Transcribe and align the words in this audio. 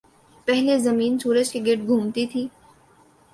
پہلے 0.47 0.77
زمین 0.79 1.17
سورج 1.19 1.51
کے 1.51 1.59
گرد 1.65 1.87
گھومتی 1.87 2.25
تھی۔ 2.27 2.47